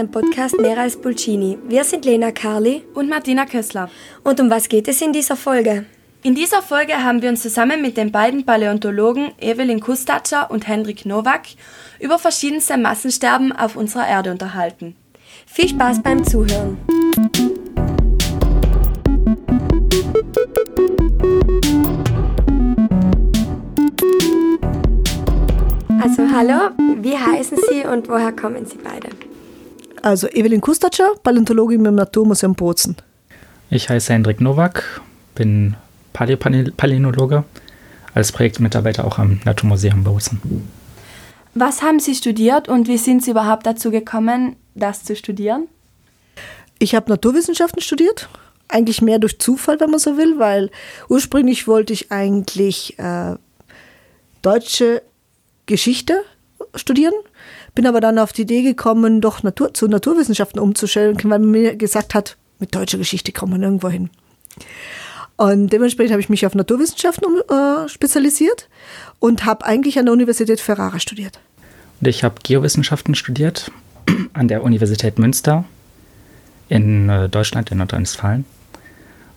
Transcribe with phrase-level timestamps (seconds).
[0.00, 1.58] unserem Podcast Mehr als Pulcini.
[1.68, 3.90] Wir sind Lena Carli und Martina Kössler.
[4.24, 5.84] Und um was geht es in dieser Folge?
[6.22, 11.04] In dieser Folge haben wir uns zusammen mit den beiden Paläontologen Evelyn Kustatscher und Henrik
[11.04, 11.42] Nowak
[11.98, 14.96] über verschiedenste Massensterben auf unserer Erde unterhalten.
[15.46, 16.78] Viel Spaß beim Zuhören.
[26.00, 26.70] Also hallo,
[27.02, 29.10] wie heißen Sie und woher kommen Sie beide?
[30.02, 32.96] Also Evelyn Kustatscher, Paläontologin im Naturmuseum Bozen.
[33.68, 35.00] Ich heiße Hendrik Nowak,
[35.34, 35.76] bin
[36.12, 37.44] Paläontologe,
[38.14, 40.40] als Projektmitarbeiter auch am Naturmuseum Bozen.
[41.54, 45.68] Was haben Sie studiert und wie sind Sie überhaupt dazu gekommen, das zu studieren?
[46.78, 48.28] Ich habe Naturwissenschaften studiert,
[48.68, 50.70] eigentlich mehr durch Zufall, wenn man so will, weil
[51.08, 53.34] ursprünglich wollte ich eigentlich äh,
[54.42, 55.02] deutsche
[55.66, 56.22] Geschichte
[56.74, 57.14] studieren,
[57.74, 61.76] bin aber dann auf die Idee gekommen, doch Natur, zu Naturwissenschaften umzustellen, weil man mir
[61.76, 64.10] gesagt hat, mit deutscher Geschichte kommt man nirgendwo hin.
[65.36, 68.68] Und dementsprechend habe ich mich auf Naturwissenschaften äh, spezialisiert
[69.18, 71.40] und habe eigentlich an der Universität Ferrara studiert.
[72.00, 73.70] Und ich habe Geowissenschaften studiert
[74.32, 75.64] an der Universität Münster
[76.68, 78.44] in äh, Deutschland, in Nordrhein-Westfalen.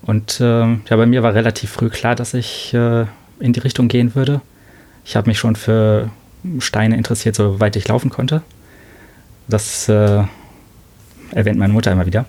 [0.02, 3.06] Und äh, ja, bei mir war relativ früh klar, dass ich äh,
[3.40, 4.42] in die Richtung gehen würde.
[5.06, 6.10] Ich habe mich schon für
[6.60, 8.42] Steine interessiert, soweit ich laufen konnte.
[9.48, 10.24] Das äh,
[11.32, 12.26] erwähnt meine Mutter immer wieder.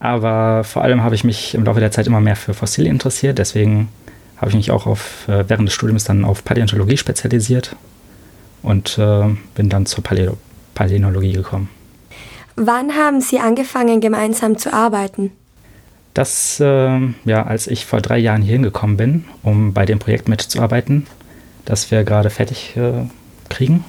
[0.00, 3.38] Aber vor allem habe ich mich im Laufe der Zeit immer mehr für Fossilien interessiert.
[3.38, 3.88] Deswegen
[4.36, 7.76] habe ich mich auch auf, äh, während des Studiums dann auf Paläontologie spezialisiert
[8.62, 10.36] und äh, bin dann zur Paläo
[10.74, 11.68] Paläontologie gekommen.
[12.56, 15.30] Wann haben Sie angefangen, gemeinsam zu arbeiten?
[16.14, 20.28] Das, äh, ja, als ich vor drei Jahren hier hingekommen bin, um bei dem Projekt
[20.28, 21.06] mitzuarbeiten,
[21.64, 23.04] das wir gerade fertig äh,
[23.52, 23.84] kriegen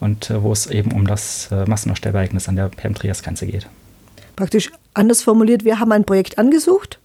[0.00, 3.68] und äh, wo es eben um das äh, Massenaussterbeereignis an der Perm-Trias-Grenze geht.
[4.36, 7.00] Praktisch anders formuliert, wir haben ein Projekt angesucht,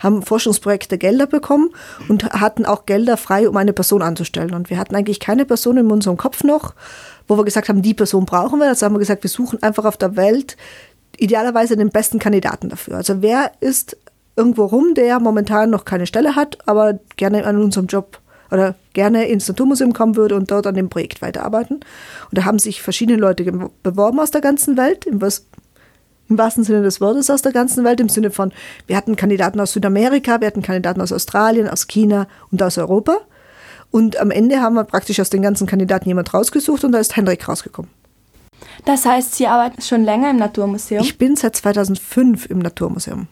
[0.00, 1.70] haben Forschungsprojekte Gelder bekommen
[2.08, 4.54] und hatten auch Gelder frei, um eine Person anzustellen.
[4.54, 6.74] Und wir hatten eigentlich keine Person in unserem Kopf noch,
[7.26, 8.68] wo wir gesagt haben, die Person brauchen wir.
[8.68, 10.56] Also haben wir gesagt, wir suchen einfach auf der Welt
[11.16, 12.96] idealerweise den besten Kandidaten dafür.
[12.96, 13.96] Also wer ist
[14.36, 19.26] irgendwo rum, der momentan noch keine Stelle hat, aber gerne an unserem Job oder gerne
[19.26, 21.76] ins Naturmuseum kommen würde und dort an dem Projekt weiterarbeiten.
[21.76, 23.44] Und da haben sich verschiedene Leute
[23.82, 25.20] beworben aus der ganzen Welt, im,
[26.28, 28.52] im wahrsten Sinne des Wortes aus der ganzen Welt, im Sinne von,
[28.86, 33.18] wir hatten Kandidaten aus Südamerika, wir hatten Kandidaten aus Australien, aus China und aus Europa.
[33.90, 37.16] Und am Ende haben wir praktisch aus den ganzen Kandidaten jemand rausgesucht und da ist
[37.16, 37.90] Henrik rausgekommen.
[38.84, 41.02] Das heißt, Sie arbeiten schon länger im Naturmuseum?
[41.02, 43.28] Ich bin seit 2005 im Naturmuseum.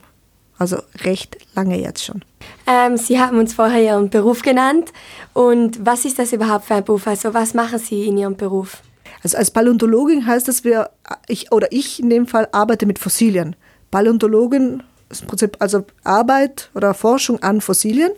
[0.62, 2.22] Also recht lange jetzt schon.
[2.68, 4.92] Ähm, Sie haben uns vorher Ihren Beruf genannt.
[5.32, 7.08] Und was ist das überhaupt für ein Beruf?
[7.08, 8.80] Also was machen Sie in Ihrem Beruf?
[9.24, 10.90] Also als Paläontologin heißt das, wir,
[11.26, 13.56] ich oder ich in dem Fall arbeite mit Fossilien.
[13.90, 18.12] Paläontologin ist im Prinzip also Arbeit oder Forschung an Fossilien.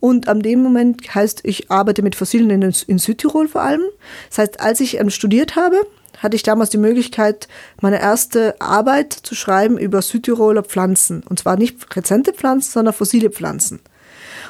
[0.00, 3.82] Und an dem Moment heißt, ich arbeite mit Fossilien in, in Südtirol vor allem.
[4.30, 5.86] Das heißt, als ich ähm, studiert habe,
[6.18, 7.48] hatte ich damals die Möglichkeit,
[7.80, 11.22] meine erste Arbeit zu schreiben über Südtiroler Pflanzen.
[11.28, 13.80] Und zwar nicht rezente Pflanzen, sondern fossile Pflanzen.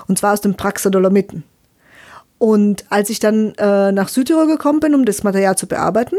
[0.08, 1.44] Und zwar aus den Praxadolomiten.
[2.38, 6.16] Und als ich dann äh, nach Südtirol gekommen bin, um das Material zu bearbeiten,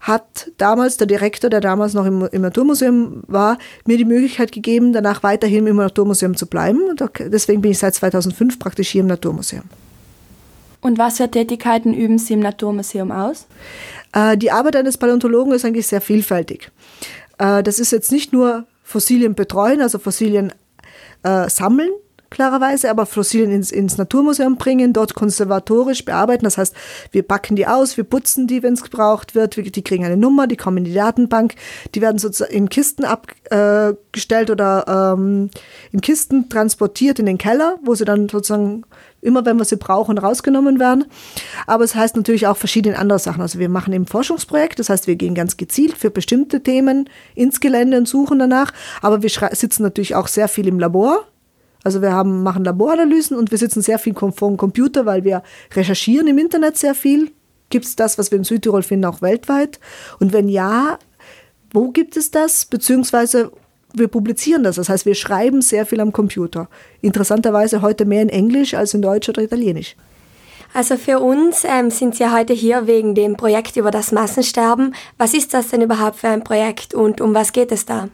[0.00, 4.92] hat damals der Direktor, der damals noch im, im Naturmuseum war, mir die Möglichkeit gegeben,
[4.92, 6.82] danach weiterhin im Naturmuseum zu bleiben.
[6.90, 9.64] Und deswegen bin ich seit 2005 praktisch hier im Naturmuseum.
[10.82, 13.46] Und was für Tätigkeiten üben Sie im Naturmuseum aus?
[14.14, 16.70] Äh, die Arbeit eines Paläontologen ist eigentlich sehr vielfältig.
[17.38, 20.52] Äh, das ist jetzt nicht nur Fossilien betreuen, also Fossilien
[21.22, 21.90] äh, sammeln,
[22.34, 26.44] klarerweise, aber Fossilien ins, ins Naturmuseum bringen, dort konservatorisch bearbeiten.
[26.44, 26.74] Das heißt,
[27.12, 29.56] wir packen die aus, wir putzen die, wenn es gebraucht wird.
[29.56, 31.54] Die kriegen eine Nummer, die kommen in die Datenbank,
[31.94, 35.48] die werden sozusagen in Kisten abgestellt oder ähm,
[35.92, 38.84] in Kisten transportiert in den Keller, wo sie dann sozusagen
[39.20, 41.06] immer, wenn wir sie brauchen, rausgenommen werden.
[41.66, 43.42] Aber es heißt natürlich auch verschiedene andere Sachen.
[43.42, 47.60] Also wir machen eben Forschungsprojekt, das heißt, wir gehen ganz gezielt für bestimmte Themen ins
[47.60, 48.72] Gelände und suchen danach.
[49.02, 51.26] Aber wir sitzen natürlich auch sehr viel im Labor
[51.84, 55.42] also wir haben, machen Laboranalysen und wir sitzen sehr viel vor dem Computer, weil wir
[55.74, 57.30] recherchieren im Internet sehr viel.
[57.70, 59.78] Gibt es das, was wir in Südtirol finden, auch weltweit?
[60.18, 60.98] Und wenn ja,
[61.72, 62.64] wo gibt es das?
[62.64, 63.52] Beziehungsweise
[63.92, 64.76] wir publizieren das.
[64.76, 66.68] Das heißt, wir schreiben sehr viel am Computer.
[67.00, 69.96] Interessanterweise heute mehr in Englisch als in Deutsch oder Italienisch.
[70.72, 74.94] Also für uns ähm, sind Sie heute hier wegen dem Projekt über das Massensterben.
[75.18, 78.08] Was ist das denn überhaupt für ein Projekt und um was geht es da?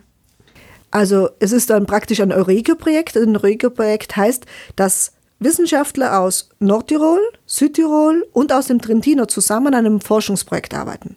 [0.91, 3.17] Also es ist dann praktisch ein Eureka-Projekt.
[3.17, 4.45] Ein Eureka-Projekt heißt,
[4.77, 11.17] dass Wissenschaftler aus Nordtirol, Südtirol und aus dem Trentino zusammen an einem Forschungsprojekt arbeiten.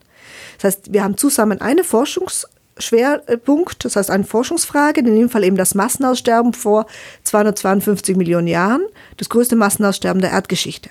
[0.58, 5.58] Das heißt, wir haben zusammen eine Forschungsschwerpunkt, das heißt eine Forschungsfrage, in dem Fall eben
[5.58, 6.86] das Massenaussterben vor
[7.24, 8.84] 252 Millionen Jahren,
[9.18, 10.90] das größte Massenaussterben der Erdgeschichte.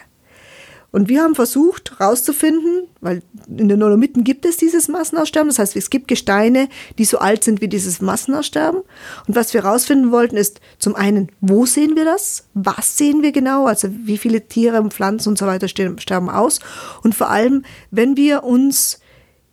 [0.92, 5.74] Und wir haben versucht herauszufinden, weil in den Dolomiten gibt es dieses Massenaussterben, das heißt,
[5.74, 6.68] es gibt Gesteine,
[6.98, 8.82] die so alt sind wie dieses Massenaussterben.
[9.26, 12.46] Und was wir herausfinden wollten, ist zum einen, wo sehen wir das?
[12.52, 13.66] Was sehen wir genau?
[13.66, 16.60] Also wie viele Tiere und Pflanzen und so weiter sterben aus?
[17.02, 19.00] Und vor allem, wenn wir uns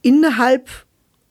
[0.01, 0.69] innerhalb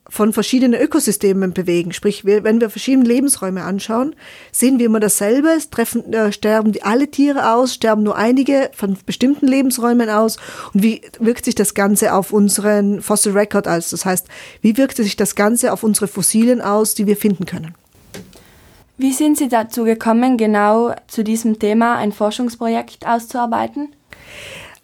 [0.08, 1.92] von verschiedenen Ökosystemen bewegen.
[1.92, 4.14] Sprich, wenn wir verschiedene Lebensräume anschauen,
[4.52, 5.48] sehen wir immer dasselbe.
[5.48, 10.38] Es treffen, äh, sterben alle Tiere aus, sterben nur einige von bestimmten Lebensräumen aus.
[10.72, 13.90] Und wie wirkt sich das Ganze auf unseren Fossil Record aus?
[13.90, 14.26] Das heißt,
[14.62, 17.74] wie wirkt sich das Ganze auf unsere Fossilien aus, die wir finden können?
[18.96, 23.90] Wie sind Sie dazu gekommen, genau zu diesem Thema ein Forschungsprojekt auszuarbeiten?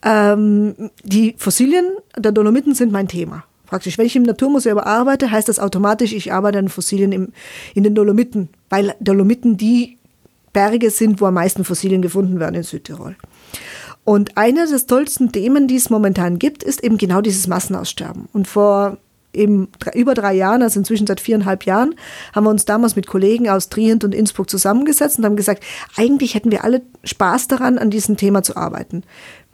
[0.05, 1.87] Ähm, die Fossilien
[2.17, 3.45] der Dolomiten sind mein Thema
[3.75, 3.99] praktisch.
[3.99, 7.33] Wenn ich im Naturmuseum arbeite, heißt das automatisch, ich arbeite an Fossilien im,
[7.75, 9.99] in den Dolomiten, weil Dolomiten die
[10.53, 13.17] Berge sind, wo am meisten Fossilien gefunden werden in Südtirol.
[14.05, 18.29] Und eine der tollsten Themen, die es momentan gibt, ist eben genau dieses Massenaussterben.
[18.33, 18.97] Und vor
[19.33, 21.97] eben über drei Jahren, also inzwischen seit viereinhalb Jahren,
[22.33, 25.65] haben wir uns damals mit Kollegen aus Trient und Innsbruck zusammengesetzt und haben gesagt,
[25.97, 29.03] eigentlich hätten wir alle Spaß daran, an diesem Thema zu arbeiten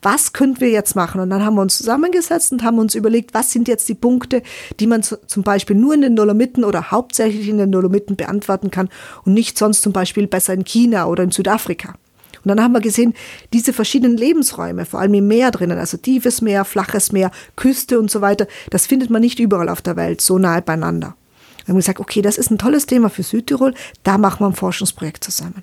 [0.02, 1.20] was könnten wir jetzt machen?
[1.20, 4.42] Und dann haben wir uns zusammengesetzt und haben uns überlegt, was sind jetzt die Punkte,
[4.78, 8.88] die man zum Beispiel nur in den Dolomiten oder hauptsächlich in den Dolomiten beantworten kann
[9.24, 11.94] und nicht sonst zum Beispiel besser in China oder in Südafrika.
[12.42, 13.14] Und dann haben wir gesehen,
[13.52, 18.10] diese verschiedenen Lebensräume, vor allem im Meer drinnen, also tiefes Meer, flaches Meer, Küste und
[18.10, 21.16] so weiter, das findet man nicht überall auf der Welt so nahe beieinander.
[21.64, 24.54] Wir haben gesagt, okay, das ist ein tolles Thema für Südtirol, da machen wir ein
[24.54, 25.62] Forschungsprojekt zusammen.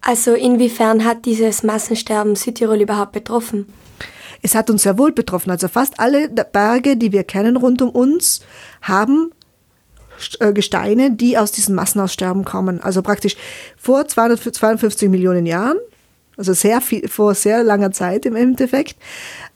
[0.00, 3.66] Also inwiefern hat dieses Massensterben Südtirol überhaupt betroffen?
[4.42, 5.50] Es hat uns sehr wohl betroffen.
[5.50, 8.40] Also fast alle Berge, die wir kennen rund um uns,
[8.82, 9.32] haben
[10.40, 12.80] äh, Gesteine, die aus diesem Massenaussterben kommen.
[12.80, 13.36] Also praktisch
[13.76, 15.78] vor 252 Millionen Jahren,
[16.36, 18.96] also sehr viel, vor sehr langer Zeit im Endeffekt,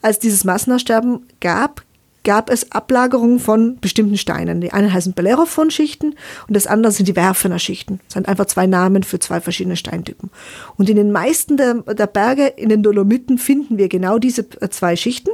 [0.01, 1.83] als dieses Massenaussterben gab,
[2.23, 4.61] gab es Ablagerungen von bestimmten Steinen.
[4.61, 6.15] Die eine heißen Bellerophon-Schichten
[6.47, 7.99] und das andere sind die Werfener-Schichten.
[8.05, 10.29] Das sind einfach zwei Namen für zwei verschiedene Steintypen.
[10.77, 14.95] Und in den meisten der, der Berge in den Dolomiten finden wir genau diese zwei
[14.95, 15.31] Schichten.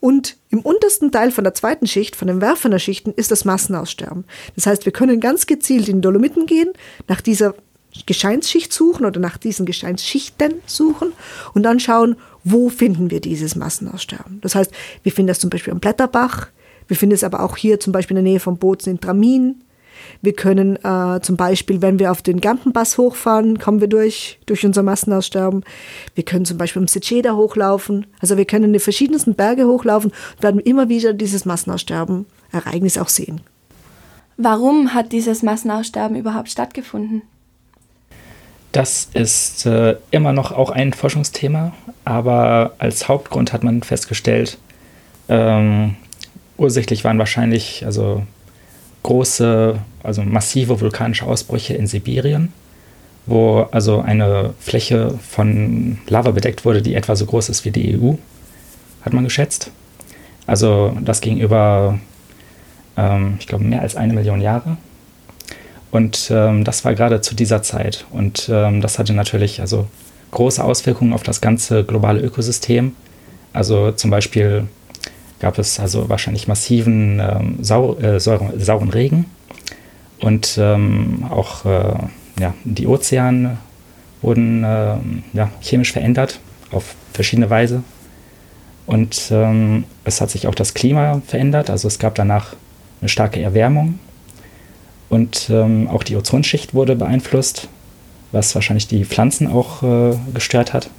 [0.00, 4.24] Und im untersten Teil von der zweiten Schicht, von den Werfener Schichten, ist das Massenaussterben.
[4.54, 6.70] Das heißt, wir können ganz gezielt in die Dolomiten gehen,
[7.08, 7.54] nach dieser
[8.06, 11.12] Gesteinsschicht suchen oder nach diesen Gesteinsschichten suchen
[11.54, 14.40] und dann schauen, wo finden wir dieses Massenaussterben.
[14.40, 16.48] Das heißt, wir finden das zum Beispiel am Blätterbach,
[16.86, 19.62] wir finden es aber auch hier zum Beispiel in der Nähe von Bozen in Tramin.
[20.22, 24.64] Wir können äh, zum Beispiel, wenn wir auf den Gampenpass hochfahren, kommen wir durch, durch
[24.64, 25.64] unser Massenaussterben.
[26.14, 28.06] Wir können zum Beispiel im Seceda hochlaufen.
[28.20, 33.08] Also wir können in die verschiedensten Berge hochlaufen und werden immer wieder dieses Massenaussterben-Ereignis auch
[33.08, 33.40] sehen.
[34.36, 37.22] Warum hat dieses Massenaussterben überhaupt stattgefunden?
[38.72, 41.72] Das ist äh, immer noch auch ein Forschungsthema,
[42.04, 44.58] aber als Hauptgrund hat man festgestellt,
[45.28, 45.96] ähm,
[46.58, 48.22] ursächlich waren wahrscheinlich also
[49.02, 52.52] große, also massive vulkanische Ausbrüche in Sibirien,
[53.26, 57.98] wo also eine Fläche von Lava bedeckt wurde, die etwa so groß ist wie die
[57.98, 58.14] EU,
[59.02, 59.70] hat man geschätzt.
[60.46, 61.98] Also das ging über,
[62.96, 64.76] ähm, ich glaube, mehr als eine Million Jahre.
[65.90, 68.06] Und ähm, das war gerade zu dieser Zeit.
[68.10, 69.86] Und ähm, das hatte natürlich also
[70.30, 72.94] große Auswirkungen auf das ganze globale Ökosystem.
[73.52, 74.68] Also zum Beispiel
[75.40, 79.26] gab es also wahrscheinlich massiven ähm, sau, äh, sauren, Regen
[80.20, 81.94] und ähm, auch äh,
[82.40, 83.58] ja, die Ozeane
[84.20, 84.96] wurden äh,
[85.32, 86.40] ja, chemisch verändert
[86.72, 87.82] auf verschiedene Weise.
[88.86, 91.70] Und ähm, es hat sich auch das Klima verändert.
[91.70, 92.54] Also es gab danach
[93.00, 93.98] eine starke Erwärmung
[95.08, 97.68] und ähm, auch die Ozonschicht wurde beeinflusst,
[98.32, 100.90] was wahrscheinlich die Pflanzen auch äh, gestört hat.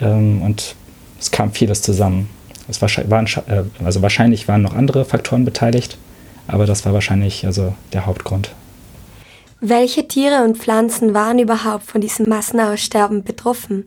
[0.00, 0.74] Ähm, und
[1.18, 2.28] es kam vieles zusammen.
[2.68, 5.96] Es war, waren, äh, also wahrscheinlich waren noch andere Faktoren beteiligt,
[6.46, 8.52] aber das war wahrscheinlich also der Hauptgrund.
[9.60, 13.86] Welche Tiere und Pflanzen waren überhaupt von diesem Massenaussterben betroffen?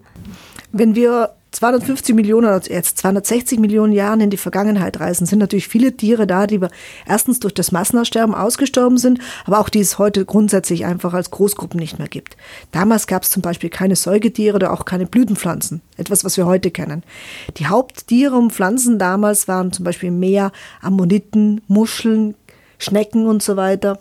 [0.74, 1.30] Wenn wir
[1.62, 6.26] 250 Millionen oder jetzt 260 Millionen Jahren in die Vergangenheit reisen, sind natürlich viele Tiere
[6.26, 6.60] da, die
[7.06, 11.80] erstens durch das Massenaussterben ausgestorben sind, aber auch die es heute grundsätzlich einfach als Großgruppen
[11.80, 12.36] nicht mehr gibt.
[12.72, 16.72] Damals gab es zum Beispiel keine Säugetiere oder auch keine Blütenpflanzen, etwas, was wir heute
[16.72, 17.04] kennen.
[17.58, 20.52] Die Haupttiere und Pflanzen damals waren zum Beispiel im Meer
[20.82, 22.34] Ammoniten, Muscheln,
[22.82, 24.00] Schnecken und so weiter.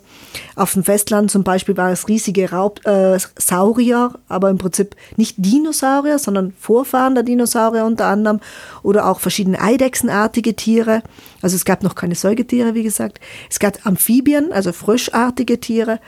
[0.55, 5.35] Auf dem Festland zum Beispiel war es riesige Raub, äh, Saurier, aber im Prinzip nicht
[5.37, 8.39] Dinosaurier, sondern Vorfahren der Dinosaurier unter anderem
[8.83, 11.03] oder auch verschiedene Eidechsenartige Tiere.
[11.41, 13.19] Also es gab noch keine Säugetiere, wie gesagt.
[13.49, 15.99] Es gab Amphibien, also frischartige Tiere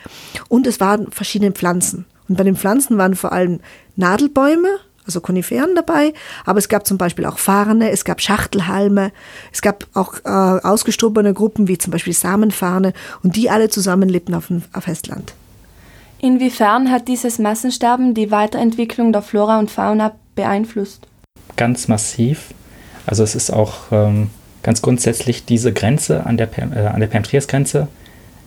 [0.48, 2.06] und es waren verschiedene Pflanzen.
[2.28, 3.60] Und bei den Pflanzen waren vor allem
[3.96, 6.12] Nadelbäume, also Koniferen dabei,
[6.44, 9.12] aber es gab zum Beispiel auch Farne, es gab Schachtelhalme,
[9.52, 12.92] es gab auch äh, ausgestorbene Gruppen wie zum Beispiel Samenfarne
[13.22, 15.34] und die alle zusammen lebten auf dem auf Festland.
[16.20, 21.06] Inwiefern hat dieses Massensterben die Weiterentwicklung der Flora und Fauna beeinflusst?
[21.56, 22.54] Ganz massiv.
[23.06, 24.30] Also es ist auch ähm,
[24.62, 27.88] ganz grundsätzlich diese Grenze an der, äh, an der Perm-Trias-Grenze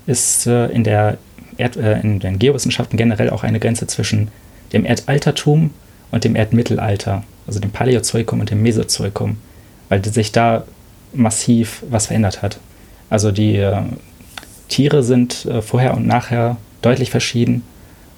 [0.08, 1.18] ist äh, in, der
[1.58, 4.30] Erd, äh, in den Geowissenschaften generell auch eine Grenze zwischen
[4.74, 5.70] dem Erdaltertum
[6.12, 9.38] und dem Erdmittelalter, also dem Paläozoikum und dem Mesozoikum,
[9.90, 10.64] weil sich da
[11.14, 12.60] massiv was verändert hat.
[13.10, 13.82] Also die äh,
[14.68, 17.64] Tiere sind äh, vorher und nachher deutlich verschieden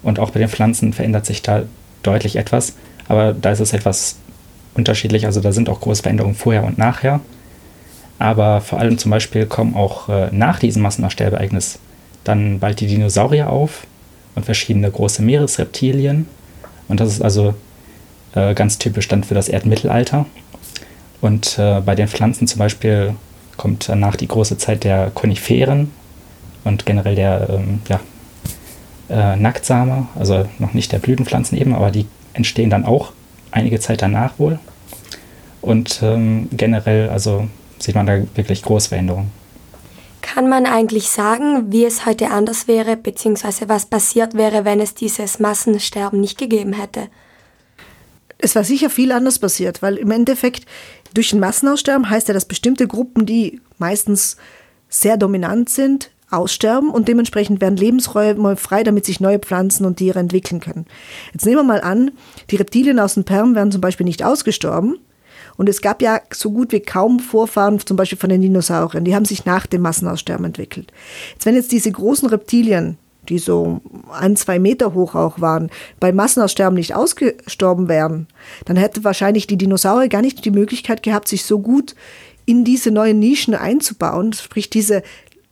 [0.02, 1.62] und auch bei den Pflanzen verändert sich da
[2.02, 2.74] deutlich etwas,
[3.08, 4.16] aber da ist es etwas
[4.74, 7.20] unterschiedlich, also da sind auch große Veränderungen vorher und nachher.
[8.18, 11.78] Aber vor allem zum Beispiel kommen auch äh, nach diesem Massenaussterbeereignis
[12.22, 13.86] dann bald die Dinosaurier auf
[14.34, 16.26] und verschiedene große Meeresreptilien.
[16.86, 17.54] Und das ist also
[18.34, 20.26] äh, ganz typisch dann für das Erdmittelalter.
[21.20, 23.14] Und äh, bei den Pflanzen zum Beispiel
[23.56, 25.90] kommt danach die große Zeit der Koniferen
[26.64, 28.00] und generell der ähm, ja,
[29.10, 33.12] äh, Nacktsame, also noch nicht der Blütenpflanzen eben, aber die entstehen dann auch
[33.50, 34.58] einige Zeit danach wohl.
[35.60, 39.30] Und ähm, generell, also sieht man da wirklich große Veränderungen.
[40.22, 44.94] Kann man eigentlich sagen, wie es heute anders wäre, beziehungsweise was passiert wäre, wenn es
[44.94, 47.08] dieses Massensterben nicht gegeben hätte?
[48.42, 50.66] Es war sicher viel anders passiert, weil im Endeffekt
[51.14, 54.36] durch ein Massenaussterben heißt ja, dass bestimmte Gruppen, die meistens
[54.88, 60.20] sehr dominant sind, aussterben und dementsprechend werden Lebensräume frei, damit sich neue Pflanzen und Tiere
[60.20, 60.86] entwickeln können.
[61.32, 62.12] Jetzt nehmen wir mal an,
[62.50, 64.98] die Reptilien aus den Perm werden zum Beispiel nicht ausgestorben.
[65.56, 69.04] Und es gab ja so gut wie kaum Vorfahren, zum Beispiel von den Dinosauriern.
[69.04, 70.92] Die haben sich nach dem Massenaussterben entwickelt.
[71.32, 72.96] Jetzt, wenn jetzt diese großen Reptilien
[73.28, 73.80] die so
[74.12, 78.26] ein, zwei Meter hoch auch waren, bei Massenaussterben nicht ausgestorben wären,
[78.64, 81.94] dann hätte wahrscheinlich die Dinosaurier gar nicht die Möglichkeit gehabt, sich so gut
[82.46, 85.02] in diese neuen Nischen einzubauen, sprich diese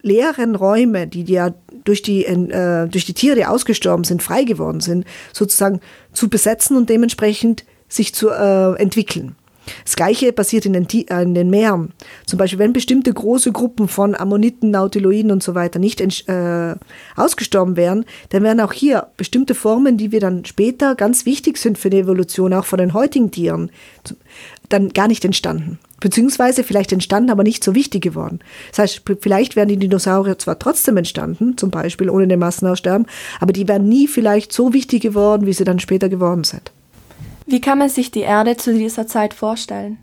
[0.03, 4.81] leeren Räume, die ja durch die, äh, durch die Tiere, die ausgestorben sind, frei geworden
[4.81, 5.81] sind, sozusagen
[6.13, 9.37] zu besetzen und dementsprechend sich zu äh, entwickeln.
[9.85, 11.93] Das gleiche passiert in den, äh, in den Meeren.
[12.27, 16.75] Zum Beispiel, wenn bestimmte große Gruppen von Ammoniten, Nautiloiden und so weiter nicht äh,
[17.17, 21.79] ausgestorben wären, dann wären auch hier bestimmte Formen, die wir dann später ganz wichtig sind
[21.79, 23.71] für die Evolution, auch von den heutigen Tieren,
[24.69, 25.79] dann gar nicht entstanden.
[26.01, 28.39] Beziehungsweise vielleicht entstanden, aber nicht so wichtig geworden.
[28.71, 33.07] Das heißt, vielleicht wären die Dinosaurier zwar trotzdem entstanden, zum Beispiel ohne den Massenaussterben,
[33.41, 36.71] aber die wären nie vielleicht so wichtig geworden, wie sie dann später geworden sind.
[37.49, 39.97] Wie kann man sich die Erde zu dieser Zeit vorstellen?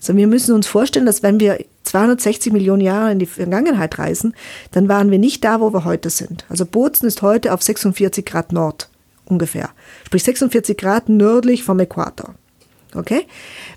[0.00, 4.34] Also wir müssen uns vorstellen, dass wenn wir 260 Millionen Jahre in die Vergangenheit reisen,
[4.72, 6.44] dann waren wir nicht da, wo wir heute sind.
[6.48, 8.88] Also Bozen ist heute auf 46 Grad Nord
[9.24, 9.70] ungefähr.
[10.04, 12.34] Sprich 46 Grad nördlich vom Äquator.
[12.96, 13.26] Okay?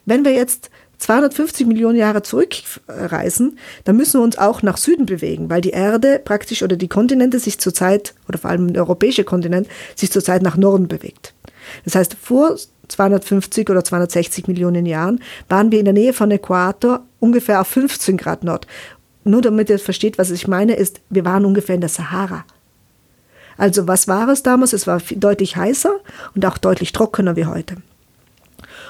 [0.05, 5.51] Wenn wir jetzt 250 Millionen Jahre zurückreisen, dann müssen wir uns auch nach Süden bewegen,
[5.51, 9.67] weil die Erde praktisch oder die Kontinente sich zurzeit, oder vor allem der europäische Kontinent,
[9.95, 11.33] sich zurzeit nach Norden bewegt.
[11.85, 17.01] Das heißt, vor 250 oder 260 Millionen Jahren waren wir in der Nähe von Äquator
[17.19, 18.67] ungefähr auf 15 Grad Nord.
[19.23, 22.45] Nur damit ihr versteht, was ich meine, ist, wir waren ungefähr in der Sahara.
[23.57, 24.73] Also was war es damals?
[24.73, 25.93] Es war deutlich heißer
[26.35, 27.77] und auch deutlich trockener wie heute.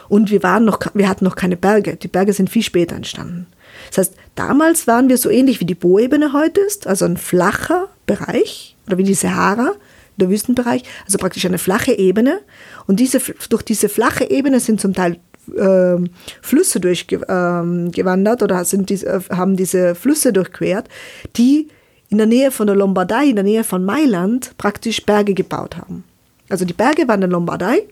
[0.09, 1.95] Und wir, waren noch, wir hatten noch keine Berge.
[1.95, 3.47] Die Berge sind viel später entstanden.
[3.89, 7.87] Das heißt, damals waren wir so ähnlich wie die Boebene heute ist, also ein flacher
[8.05, 9.73] Bereich oder wie die Sahara,
[10.17, 12.39] der Wüstenbereich, also praktisch eine flache Ebene.
[12.87, 15.19] Und diese, durch diese flache Ebene sind zum Teil
[15.55, 15.97] äh,
[16.41, 20.87] Flüsse durchgewandert ähm, oder sind diese, äh, haben diese Flüsse durchquert,
[21.35, 21.67] die
[22.09, 26.03] in der Nähe von der Lombardei, in der Nähe von Mailand, praktisch Berge gebaut haben.
[26.49, 27.83] Also die Berge waren in der Lombardei,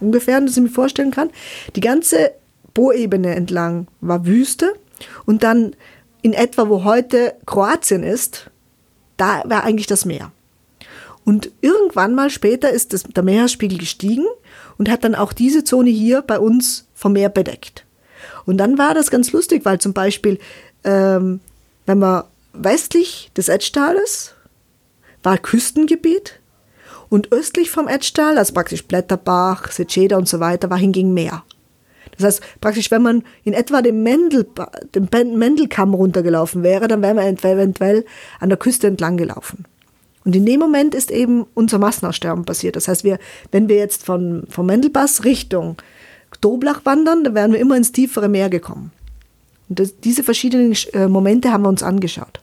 [0.00, 1.30] ungefähr, dass ich mir vorstellen kann.
[1.74, 2.32] Die ganze
[2.74, 4.74] Boebene entlang war Wüste
[5.24, 5.74] und dann
[6.20, 8.50] in etwa, wo heute Kroatien ist,
[9.16, 10.32] da war eigentlich das Meer.
[11.26, 14.24] Und irgendwann mal später ist das, der Meeresspiegel gestiegen
[14.78, 17.84] und hat dann auch diese Zone hier bei uns vom Meer bedeckt.
[18.44, 20.38] Und dann war das ganz lustig, weil zum Beispiel,
[20.84, 21.40] ähm,
[21.84, 24.34] wenn man westlich des Etzdales
[25.24, 26.38] war Küstengebiet
[27.08, 31.42] und östlich vom Etzdal, also praktisch Blätterbach, Seceda und so weiter, war hingegen Meer.
[32.16, 34.46] Das heißt, praktisch, wenn man in etwa den, Mendel,
[34.94, 38.04] den Mendelkamm runtergelaufen wäre, dann wäre man eventuell
[38.38, 39.64] an der Küste entlang gelaufen.
[40.26, 42.74] Und in dem Moment ist eben unser Massenaussterben passiert.
[42.74, 43.20] Das heißt, wir,
[43.52, 45.76] wenn wir jetzt von, vom Mendelpass Richtung
[46.40, 48.90] Doblach wandern, dann wären wir immer ins tiefere Meer gekommen.
[49.68, 52.40] Und das, diese verschiedenen äh, Momente haben wir uns angeschaut.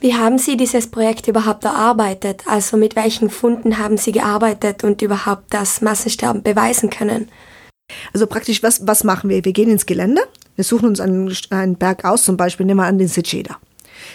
[0.00, 2.42] Wie haben Sie dieses Projekt überhaupt erarbeitet?
[2.46, 7.28] Also mit welchen Funden haben Sie gearbeitet und überhaupt das Massensterben beweisen können?
[8.12, 9.46] Also praktisch, was, was machen wir?
[9.46, 10.22] Wir gehen ins Gelände,
[10.56, 13.58] wir suchen uns einen, einen Berg aus, zum Beispiel nehmen wir an den Seceda.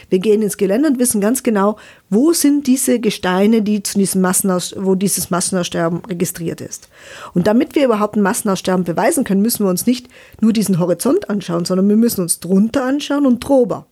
[0.09, 1.77] Wir gehen ins Gelände und wissen ganz genau,
[2.09, 6.89] wo sind diese Gesteine, die zu diesem Massenaus wo dieses Massenaussterben registriert ist.
[7.33, 10.07] Und damit wir überhaupt ein Massenaussterben beweisen können, müssen wir uns nicht
[10.41, 13.87] nur diesen Horizont anschauen, sondern wir müssen uns drunter anschauen und drüber.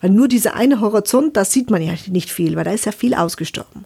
[0.00, 2.92] Weil nur dieser eine Horizont, da sieht man ja nicht viel, weil da ist ja
[2.92, 3.84] viel ausgestorben.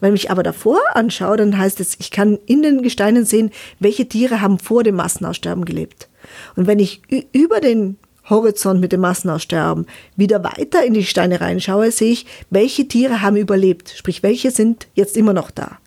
[0.00, 4.08] Wenn ich aber davor anschaue, dann heißt es, ich kann in den Gesteinen sehen, welche
[4.08, 6.08] Tiere haben vor dem Massenaussterben gelebt.
[6.56, 7.96] Und wenn ich über den
[8.32, 9.86] Horizont mit dem Massenaussterben
[10.16, 14.88] wieder weiter in die Steine reinschaue, sehe ich, welche Tiere haben überlebt, sprich, welche sind
[14.94, 15.78] jetzt immer noch da.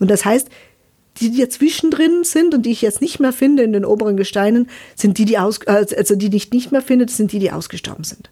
[0.00, 0.48] Und das heißt,
[1.20, 4.16] die, die dazwischen drin sind und die ich jetzt nicht mehr finde in den oberen
[4.16, 7.52] Gesteinen, sind die, die aus, also die, die ich nicht mehr finde, sind die, die
[7.52, 8.30] ausgestorben sind.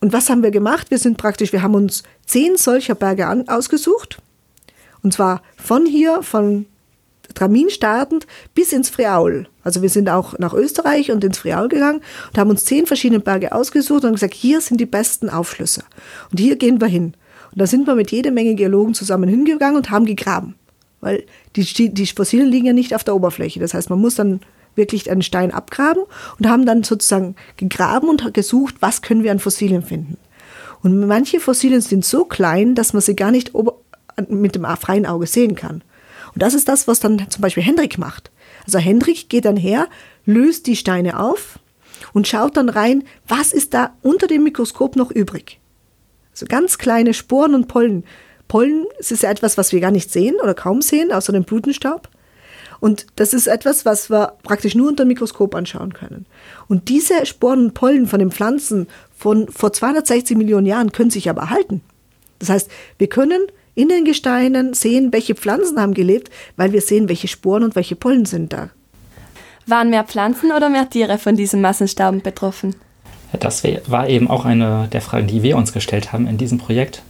[0.00, 0.90] Und was haben wir gemacht?
[0.90, 4.18] Wir sind praktisch, wir haben uns zehn solcher Berge an, ausgesucht.
[5.02, 6.66] Und zwar von hier, von
[7.36, 9.46] Tramin startend bis ins Friaul.
[9.62, 13.20] Also wir sind auch nach Österreich und ins Friaul gegangen und haben uns zehn verschiedene
[13.20, 15.84] Berge ausgesucht und gesagt, hier sind die besten Aufschlüsse.
[16.32, 17.14] Und hier gehen wir hin.
[17.52, 20.54] Und da sind wir mit jeder Menge Geologen zusammen hingegangen und haben gegraben.
[21.00, 21.24] Weil
[21.54, 23.60] die, die Fossilien liegen ja nicht auf der Oberfläche.
[23.60, 24.40] Das heißt, man muss dann
[24.74, 26.02] wirklich einen Stein abgraben
[26.38, 30.16] und haben dann sozusagen gegraben und gesucht, was können wir an Fossilien finden.
[30.82, 33.52] Und manche Fossilien sind so klein, dass man sie gar nicht
[34.28, 35.82] mit dem freien Auge sehen kann.
[36.36, 38.30] Und das ist das, was dann zum Beispiel Hendrik macht.
[38.66, 39.88] Also Hendrik geht dann her,
[40.26, 41.58] löst die Steine auf
[42.12, 45.60] und schaut dann rein, was ist da unter dem Mikroskop noch übrig.
[46.32, 48.04] Also ganz kleine Sporen und Pollen.
[48.48, 52.10] Pollen ist ja etwas, was wir gar nicht sehen oder kaum sehen, außer dem Blutenstaub.
[52.80, 56.26] Und das ist etwas, was wir praktisch nur unter dem Mikroskop anschauen können.
[56.68, 61.30] Und diese Sporen und Pollen von den Pflanzen von vor 260 Millionen Jahren können sich
[61.30, 61.80] aber erhalten.
[62.40, 63.40] Das heißt, wir können
[63.76, 67.94] in den Gesteinen sehen, welche Pflanzen haben gelebt, weil wir sehen, welche Sporen und welche
[67.94, 68.70] Pollen sind da.
[69.66, 72.74] Waren mehr Pflanzen oder mehr Tiere von diesem Massensterben betroffen?
[73.38, 77.02] Das war eben auch eine der Fragen, die wir uns gestellt haben in diesem Projekt.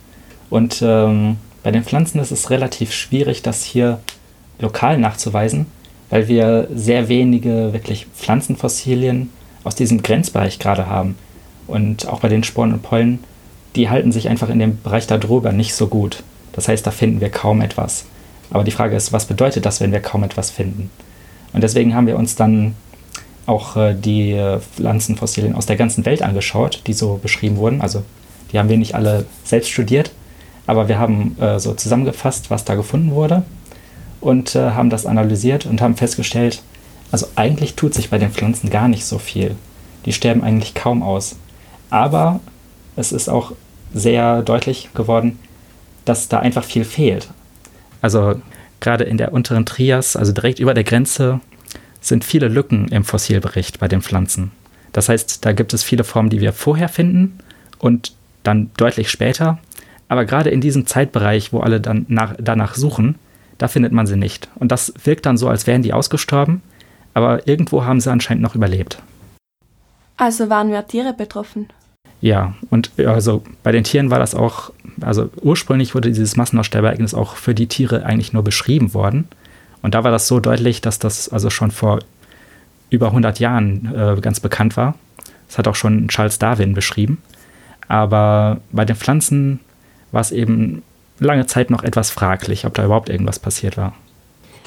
[0.50, 4.00] Und ähm, bei den Pflanzen ist es relativ schwierig, das hier
[4.58, 5.66] lokal nachzuweisen,
[6.10, 9.30] weil wir sehr wenige wirklich Pflanzenfossilien
[9.62, 11.16] aus diesem Grenzbereich gerade haben.
[11.68, 13.22] Und auch bei den Sporen und Pollen,
[13.76, 16.24] die halten sich einfach in dem Bereich darüber nicht so gut.
[16.56, 18.06] Das heißt, da finden wir kaum etwas.
[18.50, 20.90] Aber die Frage ist, was bedeutet das, wenn wir kaum etwas finden?
[21.52, 22.74] Und deswegen haben wir uns dann
[23.46, 24.36] auch äh, die
[24.74, 27.80] Pflanzenfossilien aus der ganzen Welt angeschaut, die so beschrieben wurden.
[27.80, 28.02] Also
[28.52, 30.10] die haben wir nicht alle selbst studiert,
[30.66, 33.42] aber wir haben äh, so zusammengefasst, was da gefunden wurde
[34.20, 36.62] und äh, haben das analysiert und haben festgestellt,
[37.12, 39.54] also eigentlich tut sich bei den Pflanzen gar nicht so viel.
[40.04, 41.36] Die sterben eigentlich kaum aus.
[41.90, 42.40] Aber
[42.96, 43.52] es ist auch
[43.94, 45.38] sehr deutlich geworden,
[46.06, 47.28] dass da einfach viel fehlt.
[48.00, 48.40] Also
[48.80, 51.40] gerade in der unteren Trias, also direkt über der Grenze,
[52.00, 54.52] sind viele Lücken im Fossilbericht bei den Pflanzen.
[54.92, 57.38] Das heißt, da gibt es viele Formen, die wir vorher finden
[57.78, 58.14] und
[58.44, 59.58] dann deutlich später.
[60.08, 63.16] Aber gerade in diesem Zeitbereich, wo alle dann nach, danach suchen,
[63.58, 64.48] da findet man sie nicht.
[64.54, 66.62] Und das wirkt dann so, als wären die ausgestorben,
[67.14, 69.02] aber irgendwo haben sie anscheinend noch überlebt.
[70.16, 71.68] Also waren mehr Tiere betroffen?
[72.20, 77.36] Ja, und also bei den Tieren war das auch, also ursprünglich wurde dieses Massenaussterbeereignis auch
[77.36, 79.28] für die Tiere eigentlich nur beschrieben worden.
[79.82, 82.00] Und da war das so deutlich, dass das also schon vor
[82.90, 84.94] über 100 Jahren äh, ganz bekannt war.
[85.48, 87.18] Das hat auch schon Charles Darwin beschrieben.
[87.88, 89.60] Aber bei den Pflanzen
[90.12, 90.82] war es eben
[91.18, 93.94] lange Zeit noch etwas fraglich, ob da überhaupt irgendwas passiert war.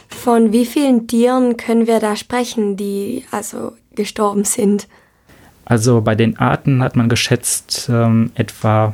[0.10, 4.88] Von wie vielen Tieren können wir da sprechen, die also gestorben sind?
[5.66, 8.94] Also bei den Arten hat man geschätzt, ähm, etwa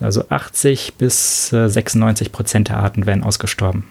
[0.00, 3.84] also 80 bis äh, 96 Prozent der Arten wären ausgestorben.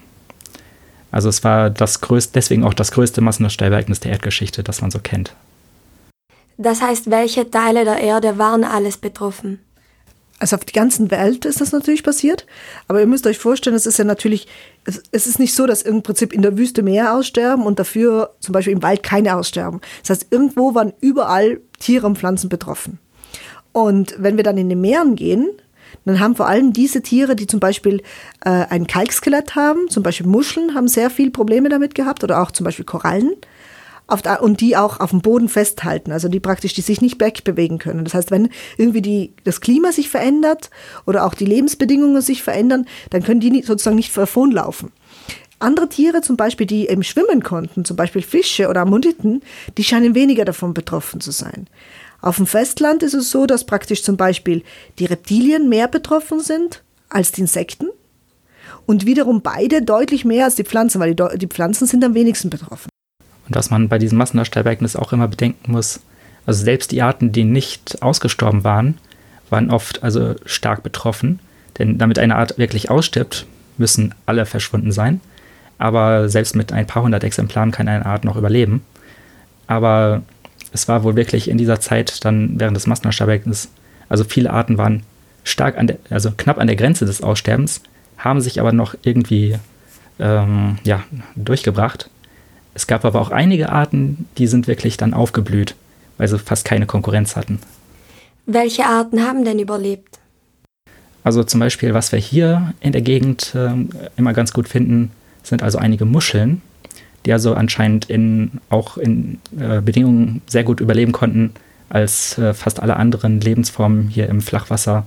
[1.12, 5.00] Also es war das größte, deswegen auch das größte Massenaussterbeereignis der Erdgeschichte, das man so
[5.00, 5.34] kennt.
[6.58, 9.60] Das heißt, welche Teile der Erde waren alles betroffen?
[10.38, 12.46] Also auf die ganzen Welt ist das natürlich passiert.
[12.88, 14.48] Aber ihr müsst euch vorstellen, es ist ja natürlich,
[14.84, 18.36] es, es, ist nicht so, dass im Prinzip in der Wüste mehr aussterben und dafür
[18.42, 19.80] zum Beispiel im Wald keine aussterben.
[20.02, 23.00] Das heißt, irgendwo waren überall Tiere und Pflanzen betroffen.
[23.72, 25.48] Und wenn wir dann in den Meeren gehen,
[26.04, 28.02] dann haben vor allem diese Tiere, die zum Beispiel
[28.44, 32.52] äh, ein Kalkskelett haben, zum Beispiel Muscheln, haben sehr viel Probleme damit gehabt oder auch
[32.52, 33.34] zum Beispiel Korallen.
[34.42, 38.04] und die auch auf dem Boden festhalten, also die praktisch, die sich nicht wegbewegen können.
[38.04, 40.70] Das heißt, wenn irgendwie die, das Klima sich verändert
[41.06, 44.92] oder auch die Lebensbedingungen sich verändern, dann können die sozusagen nicht davonlaufen.
[45.60, 49.42] Andere Tiere, zum Beispiel, die eben schwimmen konnten, zum Beispiel Fische oder Ammoditen,
[49.78, 51.68] die scheinen weniger davon betroffen zu sein.
[52.22, 54.64] Auf dem Festland ist es so, dass praktisch zum Beispiel
[55.00, 57.88] die Reptilien mehr betroffen sind als die Insekten
[58.86, 62.50] und wiederum beide deutlich mehr als die Pflanzen, weil die, die Pflanzen sind am wenigsten
[62.50, 62.90] betroffen.
[63.48, 66.00] Und was man bei diesem Massenaussterbeereignis auch immer bedenken muss,
[66.46, 68.98] also selbst die Arten, die nicht ausgestorben waren,
[69.50, 71.40] waren oft also stark betroffen.
[71.78, 73.46] Denn damit eine Art wirklich ausstirbt,
[73.78, 75.22] müssen alle verschwunden sein.
[75.78, 78.84] Aber selbst mit ein paar hundert Exemplaren kann eine Art noch überleben.
[79.68, 80.22] Aber
[80.76, 83.70] es war wohl wirklich in dieser Zeit dann während des Massenaussterbeereignisses,
[84.10, 85.04] also viele Arten waren
[85.46, 87.82] stark an der, also knapp an der Grenze des Aussterbens,
[88.18, 89.56] haben sich aber noch irgendwie
[90.20, 91.04] ähm, ja,
[91.36, 92.10] durchgebracht.
[92.74, 95.76] Es gab aber auch einige Arten, die sind wirklich dann aufgeblüht,
[96.18, 97.60] weil sie fast keine Konkurrenz hatten.
[98.46, 100.20] Welche Arten haben denn überlebt?
[101.24, 103.74] Also zum Beispiel, was wir hier in der Gegend äh,
[104.18, 105.12] immer ganz gut finden,
[105.42, 106.62] sind also einige Muscheln,
[107.26, 111.52] die also anscheinend in, auch in äh, Bedingungen sehr gut überleben konnten,
[111.90, 115.06] als äh, fast alle anderen Lebensformen hier im Flachwasser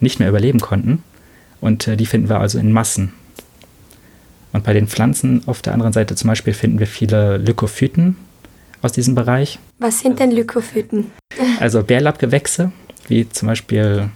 [0.00, 1.02] nicht mehr überleben konnten.
[1.60, 3.12] Und äh, die finden wir also in Massen.
[4.52, 8.16] Und bei den Pflanzen auf der anderen Seite zum Beispiel finden wir viele Lykophyten
[8.82, 9.58] aus diesem Bereich.
[9.78, 11.10] Was sind denn Lykophyten?
[11.60, 12.72] Also Bärlappgewächse,
[13.08, 14.08] wie zum Beispiel,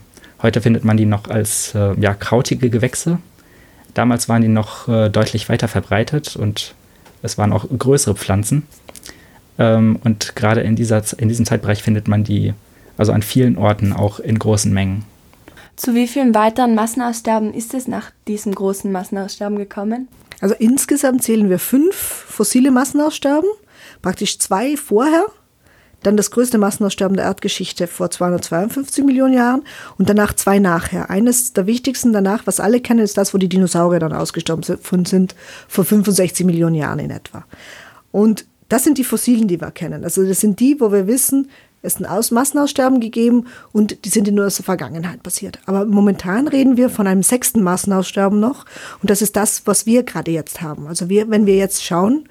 [0.43, 3.19] heute findet man die noch als äh, ja, krautige Gewächse.
[3.95, 6.75] Damals waren die noch äh, deutlich weiter verbreitet und
[7.23, 8.67] es waren auch größere Pflanzen.
[9.59, 12.55] Ähm, und gerade in, dieser, in diesem Zeitbereich findet man die
[12.97, 15.05] also an vielen Orten auch in großen Mengen.
[15.77, 20.09] Zu wie vielen weiteren Massenaussterben ist es nach diesem großen Massenaussterben gekommen?
[20.41, 23.49] Also insgesamt zählen wir fünf fossile Massenaussterben,
[24.03, 25.27] praktisch zwei vorher,
[26.03, 29.63] dann das größte Massenaussterben der Erdgeschichte vor 252 Millionen Jahren
[29.99, 31.11] und danach zwei nachher.
[31.11, 34.65] Eines der wichtigsten danach, was alle kennen, ist das, wo die Dinosaurier dann ausgestorben
[35.05, 35.35] sind,
[35.69, 37.45] vor 65 Millionen Jahren in etwa.
[38.13, 40.05] Und das sind die Fossilen, die wir kennen.
[40.05, 41.49] Also das sind die, wo wir wissen,
[41.83, 45.59] es ist ein Aus Massenaussterben gegeben und die sind aus der Vergangenheit passiert.
[45.65, 48.67] Aber momentan reden wir von einem sechsten Massenaussterben noch
[49.01, 50.87] und das ist das, was wir gerade jetzt haben.
[50.87, 52.29] Also wir, wenn wir jetzt schauen,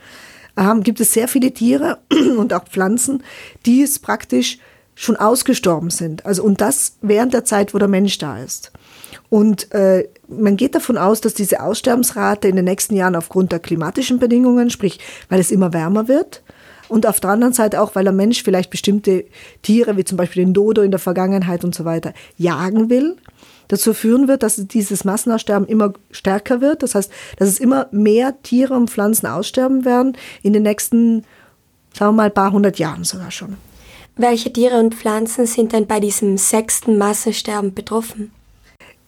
[0.60, 2.00] ähm, gibt es sehr viele Tiere
[2.38, 3.24] und auch Pflanzen,
[3.66, 4.60] die es praktisch
[4.94, 6.26] schon ausgestorben sind.
[6.26, 8.74] Also und das während der Zeit, wo der Mensch da ist.
[9.30, 13.60] Und äh, man geht davon aus, dass diese Aussterbensrate in den nächsten Jahren aufgrund der
[13.60, 16.44] klimatischen Bedingungen, sprich weil es immer wärmer wird,
[16.90, 19.26] und auf der anderen Seite auch, weil der Mensch vielleicht bestimmte
[19.62, 23.16] Tiere, wie zum Beispiel den Dodo in der Vergangenheit und so weiter, jagen will,
[23.70, 26.84] dazu führen wird, dass dieses Massenaussterben immer stärker wird.
[26.84, 31.24] Das heißt, dass es immer mehr Tiere und Pflanzen aussterben werden in den nächsten,
[31.98, 33.56] sagen wir mal, paar hundert Jahren sogar schon.
[34.18, 38.32] Welche Tiere und Pflanzen sind denn bei diesem sechsten Massensterben betroffen?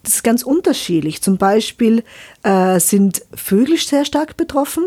[0.04, 1.22] Das ist ganz unterschiedlich.
[1.22, 2.04] Zum Beispiel
[2.44, 4.86] äh, sind Vögel sehr stark betroffen.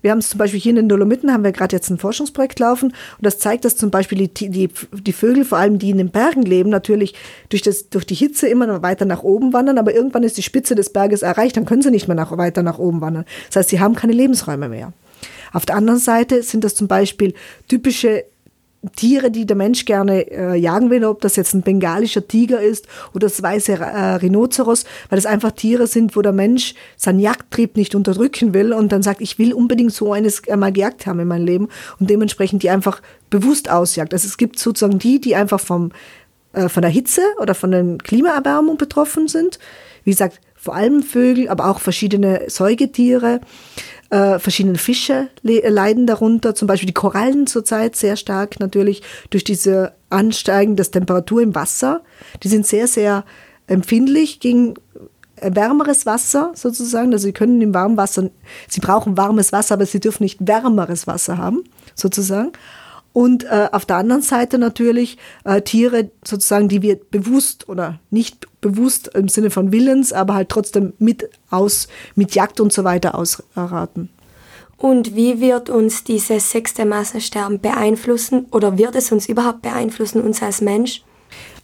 [0.00, 2.60] Wir haben es zum Beispiel hier in den Dolomiten, haben wir gerade jetzt ein Forschungsprojekt
[2.60, 5.98] laufen und das zeigt, dass zum Beispiel die, die, die Vögel, vor allem die in
[5.98, 7.14] den Bergen leben, natürlich
[7.48, 10.42] durch, das, durch die Hitze immer noch weiter nach oben wandern, aber irgendwann ist die
[10.42, 13.24] Spitze des Berges erreicht, dann können sie nicht mehr nach, weiter nach oben wandern.
[13.48, 14.92] Das heißt, sie haben keine Lebensräume mehr.
[15.52, 17.34] Auf der anderen Seite sind das zum Beispiel
[17.68, 18.24] typische
[18.96, 22.86] Tiere, die der Mensch gerne äh, jagen will, ob das jetzt ein bengalischer Tiger ist
[23.14, 27.76] oder das weiße äh, Rhinoceros, weil es einfach Tiere sind, wo der Mensch seinen Jagdtrieb
[27.76, 31.28] nicht unterdrücken will und dann sagt, ich will unbedingt so eines einmal gejagt haben in
[31.28, 34.12] meinem Leben und dementsprechend die einfach bewusst ausjagt.
[34.12, 35.92] Also es gibt sozusagen die, die einfach vom,
[36.52, 39.58] äh, von der Hitze oder von der Klimaerwärmung betroffen sind.
[40.04, 43.40] Wie gesagt, vor allem Vögel, aber auch verschiedene Säugetiere.
[44.10, 49.44] Äh, verschiedene Fische le leiden darunter, zum Beispiel die Korallen zurzeit sehr stark natürlich durch
[49.44, 52.00] diese Ansteigen der Temperatur im Wasser.
[52.42, 53.24] Die sind sehr, sehr
[53.66, 54.76] empfindlich gegen
[55.42, 57.12] wärmeres Wasser sozusagen.
[57.12, 58.30] Also sie können im warmen Wasser,
[58.66, 62.52] sie brauchen warmes Wasser, aber sie dürfen nicht wärmeres Wasser haben sozusagen.
[63.12, 68.47] Und äh, auf der anderen Seite natürlich äh, Tiere sozusagen, die wir bewusst oder nicht
[68.60, 73.14] bewusst im Sinne von Willens, aber halt trotzdem mit aus, mit Jagd und so weiter
[73.14, 74.10] ausraten.
[74.76, 80.40] Und wie wird uns dieses sechste Massensterben beeinflussen oder wird es uns überhaupt beeinflussen, uns
[80.40, 81.02] als Mensch?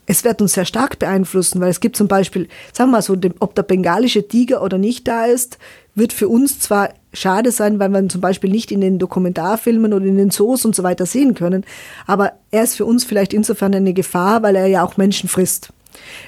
[0.07, 3.17] Es wird uns sehr stark beeinflussen, weil es gibt zum Beispiel, sagen wir mal so,
[3.39, 5.59] ob der bengalische Tiger oder nicht da ist,
[5.95, 10.05] wird für uns zwar schade sein, weil wir zum Beispiel nicht in den Dokumentarfilmen oder
[10.05, 11.65] in den Zoos und so weiter sehen können,
[12.07, 15.71] aber er ist für uns vielleicht insofern eine Gefahr, weil er ja auch Menschen frisst.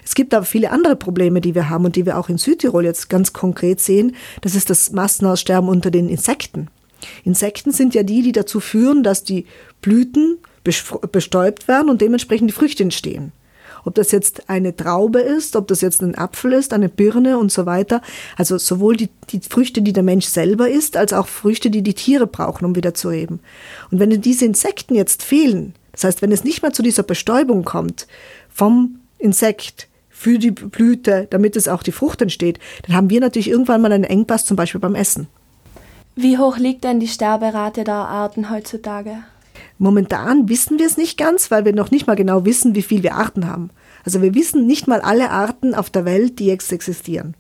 [0.05, 2.85] Es gibt aber viele andere Probleme, die wir haben und die wir auch in Südtirol
[2.85, 4.15] jetzt ganz konkret sehen.
[4.41, 6.69] Das ist das Massenaussterben unter den Insekten.
[7.25, 9.47] Insekten sind ja die, die dazu führen, dass die
[9.83, 13.33] Blüten bestäubt werden und dementsprechend die Früchte entstehen.
[13.85, 17.53] Ob das jetzt eine Traube ist, ob das jetzt ein Apfel ist, eine Birne und
[17.53, 18.03] so weiter.
[18.37, 21.95] Also sowohl die, die Früchte, die der Mensch selber isst, als auch Früchte, die die
[21.95, 23.39] Tiere brauchen, um wieder zu leben.
[23.93, 27.65] Und wenn diese Insekten jetzt fehlen, das heißt, wenn es nicht mehr zu dieser Bestäubung
[27.65, 28.09] kommt
[28.51, 33.51] vom Insekt, für die Blüte, damit es auch die Frucht entsteht, dann haben wir natürlich
[33.51, 35.29] irgendwann mal einen Engpass, zum Beispiel beim Essen.
[36.15, 39.19] Wie hoch liegt denn die Sterberate der Arten heutzutage?
[39.79, 43.03] Momentan wissen wir es nicht ganz, weil wir noch nicht mal genau wissen, wie viel
[43.03, 43.69] wir Arten haben.
[44.05, 47.35] Also wir wissen nicht mal alle Arten auf der Welt, die jetzt existieren.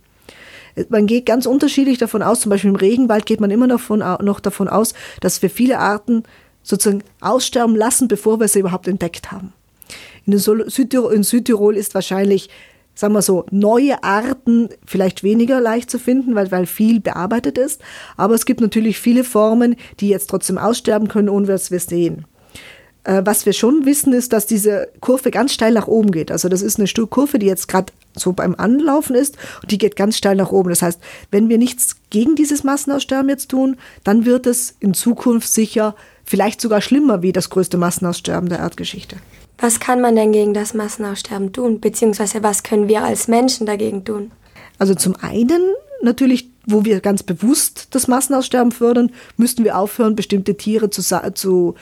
[0.90, 4.00] Man geht ganz unterschiedlich davon aus, zum Beispiel im Regenwald geht man immer noch davon,
[4.00, 6.24] noch davon aus, dass wir viele Arten
[6.62, 9.54] sozusagen aussterben lassen, bevor wir sie überhaupt entdeckt haben.
[10.26, 12.50] In Südtirol, in Südtirol ist wahrscheinlich
[12.96, 17.80] sagen wir so, neue Arten vielleicht weniger leicht zu finden, weil, weil viel bearbeitet ist.
[18.16, 21.86] Aber es gibt natürlich viele Formen, die jetzt trotzdem aussterben können, ohne dass wir es
[21.86, 22.24] sehen.
[23.04, 26.32] Äh, was wir schon wissen, ist, dass diese Kurve ganz steil nach oben geht.
[26.32, 29.94] Also das ist eine Kurve, die jetzt gerade so beim Anlaufen ist und die geht
[29.94, 30.70] ganz steil nach oben.
[30.70, 35.48] Das heißt, wenn wir nichts gegen dieses Massenaussterben jetzt tun, dann wird es in Zukunft
[35.48, 39.16] sicher vielleicht sogar schlimmer wie das größte Massenaussterben der Erdgeschichte.
[39.58, 41.80] Was kann man denn gegen das Massenaussterben tun?
[41.80, 44.32] Beziehungsweise was können wir als Menschen dagegen tun?
[44.78, 45.62] Also zum einen
[46.02, 51.02] natürlich, wo wir ganz bewusst das Massenaussterben fördern, müssten wir aufhören, bestimmte Tiere zu,
[51.34, 51.74] zu,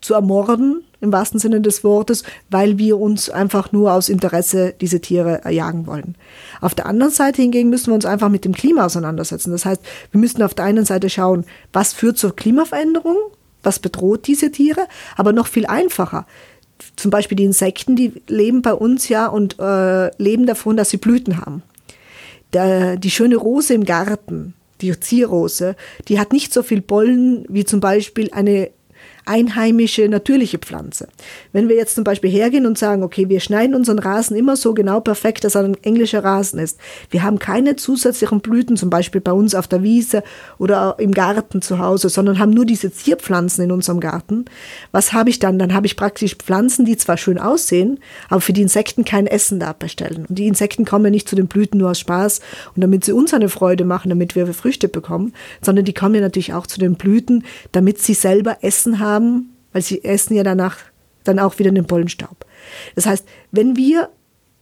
[0.00, 5.00] zu ermorden, im wahrsten Sinne des Wortes, weil wir uns einfach nur aus Interesse diese
[5.00, 6.16] Tiere erjagen wollen.
[6.60, 9.52] Auf der anderen Seite hingegen müssen wir uns einfach mit dem Klima auseinandersetzen.
[9.52, 13.16] Das heißt, wir müssen auf der einen Seite schauen, was führt zur Klimaveränderung,
[13.62, 16.26] was bedroht diese Tiere, aber noch viel einfacher
[16.98, 20.96] zum Beispiel die Insekten, die leben bei uns ja und äh, leben davon, dass sie
[20.96, 21.62] Blüten haben.
[22.52, 25.76] Der, die schöne Rose im Garten, die Zierrose,
[26.08, 28.70] die hat nicht so viel Pollen wie zum Beispiel eine
[29.28, 31.08] einheimische, natürliche Pflanze.
[31.52, 34.74] Wenn wir jetzt zum Beispiel hergehen und sagen, okay, wir schneiden unseren Rasen immer so
[34.74, 36.78] genau perfekt, dass er ein englischer Rasen ist.
[37.10, 40.22] Wir haben keine zusätzlichen Blüten, zum Beispiel bei uns auf der Wiese
[40.58, 44.46] oder im Garten zu Hause, sondern haben nur diese Zierpflanzen in unserem Garten.
[44.92, 45.58] Was habe ich dann?
[45.58, 49.60] Dann habe ich praktisch Pflanzen, die zwar schön aussehen, aber für die Insekten kein Essen
[49.60, 50.26] da bestellen.
[50.28, 52.40] Und die Insekten kommen ja nicht zu den Blüten nur aus Spaß
[52.74, 56.20] und damit sie uns eine Freude machen, damit wir Früchte bekommen, sondern die kommen ja
[56.20, 60.42] natürlich auch zu den Blüten, damit sie selber Essen haben haben, weil sie essen ja
[60.42, 60.78] danach
[61.24, 62.46] dann auch wieder den Pollenstaub.
[62.94, 64.10] Das heißt, wenn wir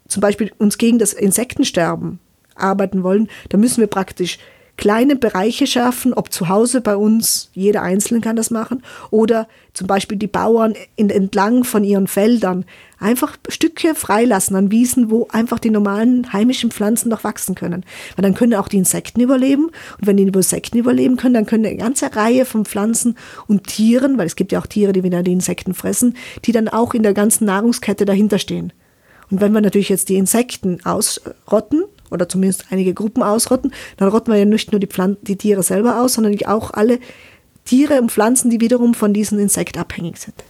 [0.09, 2.19] zum Beispiel uns gegen das Insektensterben
[2.55, 4.39] arbeiten wollen, dann müssen wir praktisch
[4.77, 9.87] kleine Bereiche schaffen, ob zu Hause bei uns, jeder Einzelne kann das machen, oder zum
[9.87, 12.65] Beispiel die Bauern in, entlang von ihren Feldern
[12.99, 17.85] einfach Stücke freilassen an Wiesen, wo einfach die normalen heimischen Pflanzen noch wachsen können.
[18.17, 19.67] Weil dann können auch die Insekten überleben.
[19.67, 24.19] Und wenn die Insekten überleben können, dann können eine ganze Reihe von Pflanzen und Tieren,
[24.19, 27.03] weil es gibt ja auch Tiere, die wieder die Insekten fressen, die dann auch in
[27.03, 28.73] der ganzen Nahrungskette dahinter stehen.
[29.31, 34.31] Und wenn wir natürlich jetzt die Insekten ausrotten, oder zumindest einige Gruppen ausrotten, dann rotten
[34.31, 36.99] wir ja nicht nur die, Pflanzen, die Tiere selber aus, sondern auch alle
[37.65, 40.45] Tiere und Pflanzen, die wiederum von diesen Insekten abhängig sind.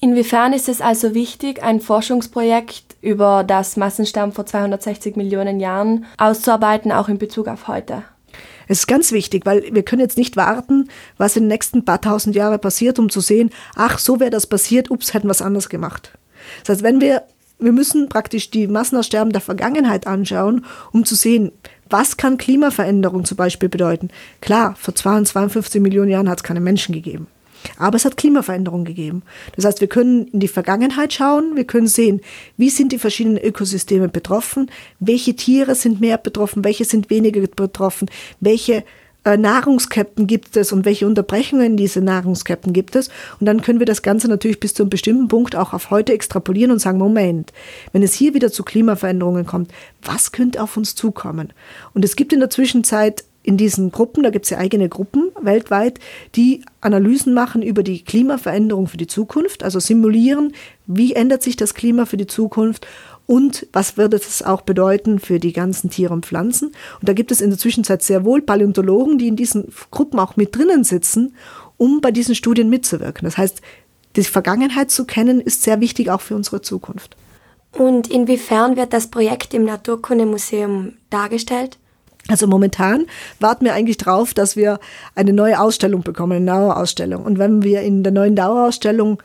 [0.00, 6.92] Inwiefern ist es also wichtig, ein Forschungsprojekt über das Massensterben vor 260 Millionen Jahren auszuarbeiten,
[6.92, 8.02] auch in Bezug auf heute?
[8.68, 12.00] Es ist ganz wichtig, weil wir können jetzt nicht warten, was in den nächsten paar
[12.00, 15.42] tausend Jahren passiert, um zu sehen, ach, so wäre das passiert, ups, hätten wir es
[15.42, 16.12] anders gemacht.
[16.64, 17.22] Das heißt, wenn wir
[17.58, 21.52] wir müssen praktisch die Massenaussterben der Vergangenheit anschauen, um zu sehen,
[21.88, 24.10] was kann Klimaveränderung zum Beispiel bedeuten.
[24.40, 27.28] Klar, vor 52 Millionen Jahren hat es keine Menschen gegeben.
[27.78, 29.22] Aber es hat Klimaveränderungen gegeben.
[29.56, 32.20] Das heißt, wir können in die Vergangenheit schauen, wir können sehen,
[32.56, 38.08] wie sind die verschiedenen Ökosysteme betroffen, welche Tiere sind mehr betroffen, welche sind weniger betroffen,
[38.40, 38.84] welche
[39.34, 43.08] Nahrungsketten gibt es und welche Unterbrechungen diese Nahrungsketten gibt es.
[43.40, 46.12] Und dann können wir das Ganze natürlich bis zu einem bestimmten Punkt auch auf heute
[46.12, 47.52] extrapolieren und sagen, Moment,
[47.92, 51.52] wenn es hier wieder zu Klimaveränderungen kommt, was könnte auf uns zukommen?
[51.94, 55.30] Und es gibt in der Zwischenzeit in diesen Gruppen, da gibt es ja eigene Gruppen
[55.40, 56.00] weltweit,
[56.34, 60.52] die Analysen machen über die Klimaveränderung für die Zukunft, also simulieren,
[60.86, 62.86] wie ändert sich das Klima für die Zukunft
[63.26, 66.68] und was würde das auch bedeuten für die ganzen Tiere und Pflanzen.
[67.00, 70.36] Und da gibt es in der Zwischenzeit sehr wohl Paläontologen, die in diesen Gruppen auch
[70.36, 71.34] mit drinnen sitzen,
[71.76, 73.24] um bei diesen Studien mitzuwirken.
[73.24, 73.60] Das heißt,
[74.14, 77.16] die Vergangenheit zu kennen, ist sehr wichtig auch für unsere Zukunft.
[77.72, 81.78] Und inwiefern wird das Projekt im Naturkundemuseum dargestellt?
[82.28, 83.06] Also momentan
[83.38, 84.80] warten wir eigentlich drauf, dass wir
[85.14, 87.24] eine neue Ausstellung bekommen, eine Dauerausstellung.
[87.24, 89.22] Und wenn wir in der neuen Dauerausstellung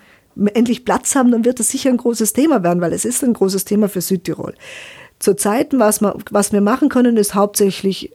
[0.54, 3.34] endlich Platz haben, dann wird das sicher ein großes Thema werden, weil es ist ein
[3.34, 4.56] großes Thema für Südtirol.
[5.20, 8.12] Zurzeit, was, was wir machen können, ist hauptsächlich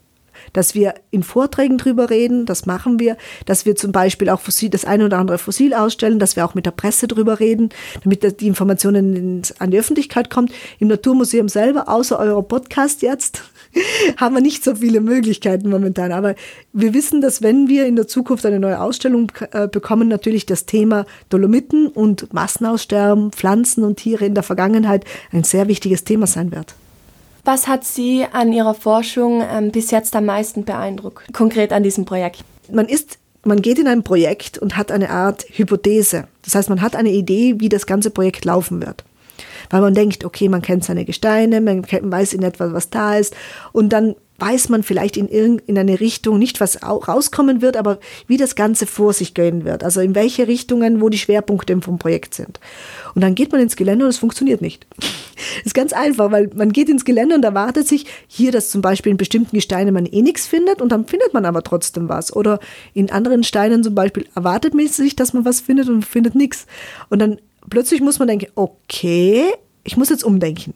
[0.52, 4.70] dass wir in Vorträgen drüber reden, das machen wir, dass wir zum Beispiel auch Fossil,
[4.70, 7.70] das eine oder andere Fossil ausstellen, dass wir auch mit der Presse drüber reden,
[8.02, 10.52] damit die Informationen an die Öffentlichkeit kommt.
[10.79, 13.42] Im Naturmuseum selber, außer eurer Podcast jetzt,
[14.16, 16.12] haben wir nicht so viele Möglichkeiten momentan.
[16.12, 16.34] Aber
[16.72, 20.66] wir wissen, dass wenn wir in der Zukunft eine neue Ausstellung äh, bekommen, natürlich das
[20.66, 26.52] Thema Dolomiten und Massenaussterben, Pflanzen und Tiere in der Vergangenheit ein sehr wichtiges Thema sein
[26.52, 26.74] wird.
[27.44, 32.04] Was hat Sie an Ihrer Forschung ähm, bis jetzt am meisten beeindruckt, konkret an diesem
[32.04, 32.44] Projekt?
[32.70, 36.26] Man ist man geht in ein Projekt und hat eine Art Hypothese.
[36.44, 39.04] Das heißt, man hat eine Idee, wie das ganze Projekt laufen wird
[39.70, 43.35] weil man denkt, okay, man kennt seine Gesteine, man weiß in etwa, was da ist
[43.72, 48.37] und dann weiß man vielleicht in, in eine Richtung, nicht was rauskommen wird, aber wie
[48.37, 49.83] das Ganze vor sich gehen wird.
[49.83, 52.61] Also in welche Richtungen, wo die Schwerpunkte vom Projekt sind.
[53.14, 54.87] Und dann geht man ins Gelände und es funktioniert nicht.
[55.64, 59.12] Ist ganz einfach, weil man geht ins Gelände und erwartet sich hier, dass zum Beispiel
[59.12, 62.35] in bestimmten Gesteinen man eh nichts findet und dann findet man aber trotzdem was.
[62.35, 62.59] Oder
[62.94, 66.66] in anderen Steinen zum Beispiel erwartet man sich, dass man was findet und findet nichts.
[67.09, 67.38] Und dann
[67.70, 69.52] plötzlich muss man denken, okay,
[69.85, 70.74] ich muss jetzt umdenken.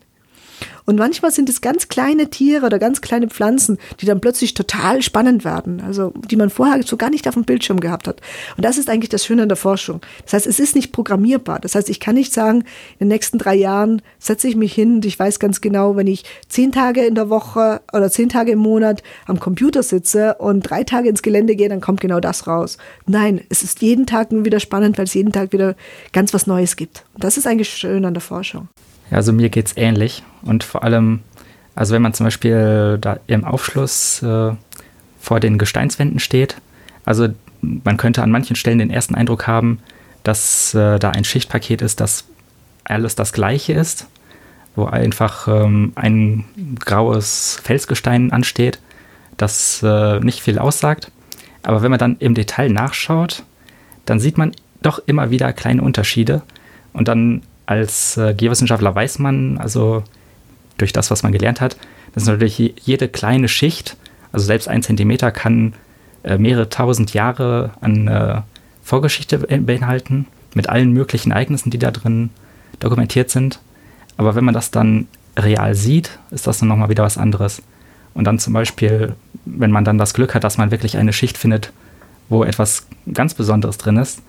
[0.90, 5.03] Und manchmal sind es ganz kleine Tiere oder ganz kleine Pflanzen, die dann plötzlich total
[5.03, 8.20] spannend werden, also die man vorher so gar nicht auf dem Bildschirm gehabt hat.
[8.57, 10.00] Und das ist eigentlich das Schöne an der Forschung.
[10.24, 11.61] Das heißt, es ist nicht programmierbar.
[11.61, 12.64] Das heißt, ich kann nicht sagen,
[12.98, 16.09] in den nächsten drei Jahren setze ich mich hin und ich weiß ganz genau, wenn
[16.09, 20.62] ich zehn Tage in der Woche oder zehn Tage im Monat am Computer sitze und
[20.62, 22.79] drei Tage ins Gelände gehe, dann kommt genau das raus.
[23.07, 25.76] Nein, es ist jeden Tag wieder spannend, weil es jeden Tag wieder
[26.12, 27.05] ganz was Neues gibt.
[27.14, 28.66] Und das ist eigentlich schön an der Forschung.
[29.11, 30.23] Also mir geht es ähnlich.
[30.42, 31.20] Und vor allem,
[31.75, 34.53] also wenn man zum Beispiel da im Aufschluss äh,
[35.18, 36.57] vor den Gesteinswänden steht,
[37.05, 37.29] also
[37.62, 39.81] man könnte an manchen Stellen den ersten Eindruck haben,
[40.23, 42.25] dass äh, da ein Schichtpaket ist, das
[42.85, 44.07] alles das gleiche ist,
[44.75, 46.44] wo einfach ähm, ein
[46.79, 48.81] graues Felsgestein ansteht,
[49.37, 51.11] das äh, nicht viel aussagt.
[51.62, 53.44] Aber wenn man dann im Detail nachschaut,
[54.07, 56.42] dann sieht man doch immer wieder kleine Unterschiede.
[56.92, 60.02] Und dann als äh, Geowissenschaftler weiß man, also
[60.76, 61.76] durch das, was man gelernt hat,
[62.12, 63.96] dass natürlich jede kleine Schicht,
[64.33, 65.74] also selbst ein Zentimeter, kann
[66.24, 68.40] äh, mehrere tausend Jahre an äh,
[68.83, 72.30] Vorgeschichte beinhalten, mit allen möglichen Ereignissen, die da drin
[72.80, 73.61] dokumentiert sind.
[74.16, 75.06] Aber wenn man das dann
[75.38, 77.62] real sieht, ist das dann nochmal wieder was anderes.
[78.14, 81.38] Und dann zum Beispiel, wenn man dann das Glück hat, dass man wirklich eine Schicht
[81.38, 81.72] findet,
[82.28, 84.22] wo etwas ganz Besonderes drin ist,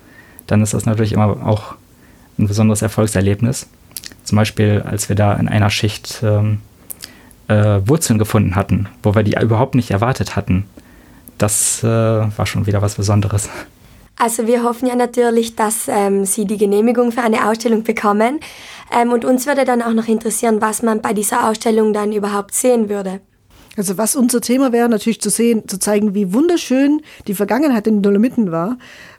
[0.46, 1.74] dann ist das natürlich immer auch
[2.42, 3.68] ein besonderes Erfolgserlebnis.
[4.24, 6.60] Zum Beispiel, als wir da in einer Schicht ähm,
[7.48, 10.66] äh, Wurzeln gefunden hatten, wo wir die überhaupt nicht erwartet hatten.
[11.38, 13.50] Das äh, war schon wieder was Besonderes.
[14.18, 18.40] Also wir hoffen ja natürlich, dass ähm, Sie die Genehmigung für eine Ausstellung bekommen.
[18.96, 22.54] Ähm, und uns würde dann auch noch interessieren, was man bei dieser Ausstellung dann überhaupt
[22.54, 23.22] sehen würde.
[23.78, 27.96] Also was unser Thema wäre, natürlich zu sehen, zu zeigen, wie wunderschön die Vergangenheit in
[27.96, 28.78] den Dolomiten war,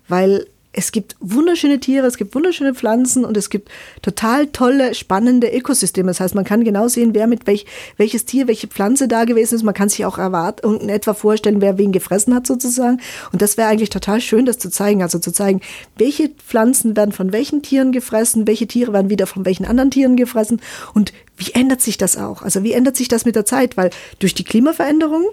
[0.08, 5.54] weil es gibt wunderschöne Tiere, es gibt wunderschöne Pflanzen und es gibt total tolle, spannende
[5.54, 6.08] Ökosysteme.
[6.08, 7.66] Das heißt, man kann genau sehen, wer mit welch,
[7.98, 9.64] welches Tier, welche Pflanze da gewesen ist.
[9.64, 13.00] Man kann sich auch erwarten und in etwa vorstellen, wer wen gefressen hat sozusagen.
[13.32, 15.02] Und das wäre eigentlich total schön, das zu zeigen.
[15.02, 15.60] Also zu zeigen,
[15.96, 20.16] welche Pflanzen werden von welchen Tieren gefressen, welche Tiere werden wieder von welchen anderen Tieren
[20.16, 20.60] gefressen
[20.94, 22.42] und wie ändert sich das auch?
[22.42, 23.76] Also wie ändert sich das mit der Zeit?
[23.76, 25.24] Weil durch die Klimaveränderung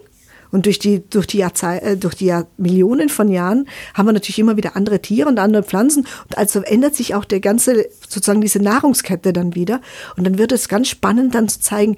[0.51, 4.13] und durch die, durch die, Jahrzei äh, durch die Jahr Millionen von Jahren haben wir
[4.13, 6.07] natürlich immer wieder andere Tiere und andere Pflanzen.
[6.25, 9.81] Und also ändert sich auch der ganze, sozusagen diese Nahrungskette dann wieder.
[10.17, 11.97] Und dann wird es ganz spannend dann zu zeigen,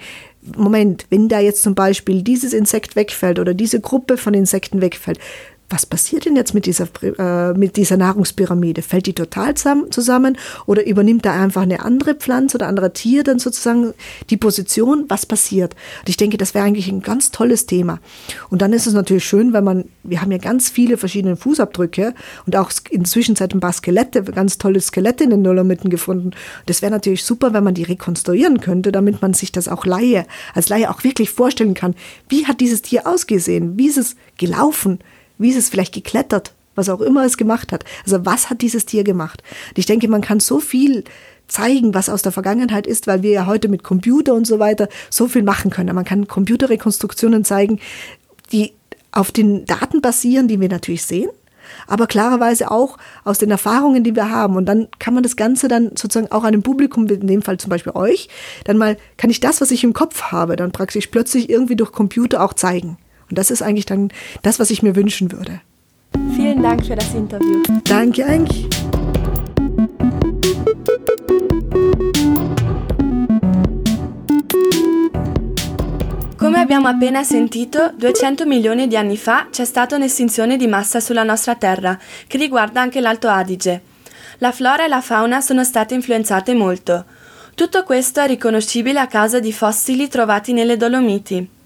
[0.57, 5.19] Moment, wenn da jetzt zum Beispiel dieses Insekt wegfällt oder diese Gruppe von Insekten wegfällt,
[5.71, 8.81] was passiert denn jetzt mit dieser, äh, mit dieser Nahrungspyramide?
[8.81, 13.39] Fällt die total zusammen oder übernimmt da einfach eine andere Pflanze oder andere Tier dann
[13.39, 13.93] sozusagen
[14.29, 15.05] die Position?
[15.07, 15.75] Was passiert?
[16.01, 17.99] Und ich denke, das wäre eigentlich ein ganz tolles Thema.
[18.49, 22.13] Und dann ist es natürlich schön, wenn man, wir haben ja ganz viele verschiedene Fußabdrücke
[22.45, 26.31] und auch inzwischen seit ein paar Skelette, ganz tolle Skelette in den Dolomiten gefunden.
[26.65, 30.25] Das wäre natürlich super, wenn man die rekonstruieren könnte, damit man sich das auch Laie,
[30.53, 31.95] als Laie auch wirklich vorstellen kann.
[32.27, 33.77] Wie hat dieses Tier ausgesehen?
[33.77, 34.99] Wie ist es gelaufen?
[35.41, 36.53] Wie ist es vielleicht geklettert?
[36.75, 37.83] Was auch immer es gemacht hat.
[38.05, 39.43] Also was hat dieses Tier gemacht?
[39.69, 41.03] Und ich denke, man kann so viel
[41.47, 44.87] zeigen, was aus der Vergangenheit ist, weil wir ja heute mit Computer und so weiter
[45.09, 45.93] so viel machen können.
[45.93, 47.79] Man kann Computerrekonstruktionen zeigen,
[48.53, 48.71] die
[49.11, 51.29] auf den Daten basieren, die wir natürlich sehen,
[51.87, 54.55] aber klarerweise auch aus den Erfahrungen, die wir haben.
[54.55, 57.69] Und dann kann man das Ganze dann sozusagen auch einem Publikum, in dem Fall zum
[57.69, 58.29] Beispiel euch,
[58.63, 61.91] dann mal, kann ich das, was ich im Kopf habe, dann praktisch plötzlich irgendwie durch
[61.91, 62.97] Computer auch zeigen.
[63.31, 64.09] Und das ist eigentlich dann
[64.41, 65.61] das, was ich mir wünschen würde.
[66.35, 67.63] Vielen Dank für das Interview.
[67.85, 68.67] Danke eigentlich.
[76.37, 81.23] Come abbiamo appena sentito, 200 milioni di anni fa c'è stata un'estinzione di massa sulla
[81.23, 83.81] nostra Terra, che riguarda anche l'Alto Adige.
[84.39, 87.05] La flora e la fauna sono state influenzate molto.
[87.55, 91.59] Tutto questo è riconoscibile a causa di fossili trovati nelle Dolomiti.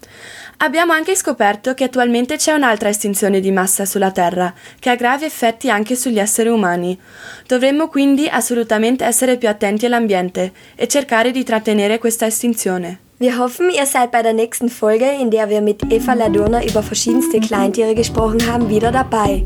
[0.58, 5.26] Abbiamo anche scoperto che attualmente c'è un'altra estinzione di massa sulla Terra, che ha gravi
[5.26, 6.98] effetti anche sugli esseri umani.
[7.46, 13.00] Dovremmo quindi assolutamente essere più attenti all'ambiente e cercare di trattenere questa estinzione.
[13.18, 16.82] Wir hoffen, ihr seid bei der nächsten Folge, in der wir mit Eva Ladurner über
[16.82, 19.42] verschiedenste Kleintiere gesprochen haben, wieder dabei.